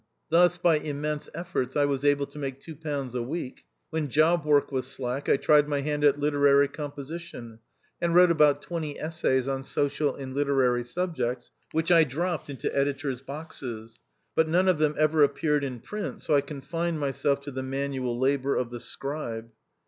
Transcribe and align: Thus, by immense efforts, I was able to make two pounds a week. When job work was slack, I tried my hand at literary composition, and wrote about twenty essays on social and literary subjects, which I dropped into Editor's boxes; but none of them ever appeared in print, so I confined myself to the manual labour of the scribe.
Thus, 0.29 0.57
by 0.57 0.79
immense 0.79 1.29
efforts, 1.35 1.75
I 1.77 1.85
was 1.85 2.03
able 2.03 2.25
to 2.25 2.39
make 2.39 2.59
two 2.59 2.75
pounds 2.75 3.13
a 3.13 3.21
week. 3.21 3.65
When 3.91 4.09
job 4.09 4.45
work 4.45 4.71
was 4.71 4.87
slack, 4.87 5.29
I 5.29 5.37
tried 5.37 5.69
my 5.69 5.81
hand 5.81 6.03
at 6.03 6.19
literary 6.19 6.67
composition, 6.69 7.59
and 8.01 8.15
wrote 8.15 8.31
about 8.31 8.63
twenty 8.63 8.99
essays 8.99 9.47
on 9.47 9.63
social 9.63 10.15
and 10.15 10.33
literary 10.33 10.83
subjects, 10.85 11.51
which 11.71 11.91
I 11.91 12.03
dropped 12.03 12.49
into 12.49 12.75
Editor's 12.75 13.21
boxes; 13.21 13.99
but 14.33 14.47
none 14.49 14.67
of 14.67 14.79
them 14.79 14.95
ever 14.97 15.21
appeared 15.21 15.63
in 15.63 15.79
print, 15.81 16.19
so 16.21 16.33
I 16.33 16.41
confined 16.41 16.99
myself 16.99 17.39
to 17.41 17.51
the 17.51 17.61
manual 17.61 18.17
labour 18.17 18.55
of 18.55 18.71
the 18.71 18.79
scribe. 18.79 19.51